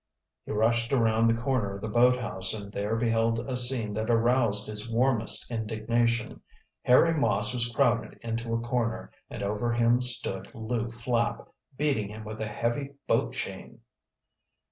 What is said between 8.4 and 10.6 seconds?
a corner and over him stood